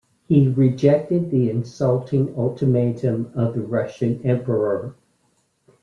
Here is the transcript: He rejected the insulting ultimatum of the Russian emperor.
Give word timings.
He 0.27 0.47
rejected 0.49 1.29
the 1.29 1.51
insulting 1.51 2.35
ultimatum 2.35 3.31
of 3.35 3.53
the 3.53 3.61
Russian 3.61 4.19
emperor. 4.25 4.95